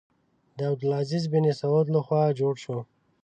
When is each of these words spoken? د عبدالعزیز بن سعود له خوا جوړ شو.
د 0.57 0.59
عبدالعزیز 0.71 1.23
بن 1.33 1.45
سعود 1.59 1.87
له 1.95 1.99
خوا 2.05 2.23
جوړ 2.39 2.53
شو. 2.63 2.77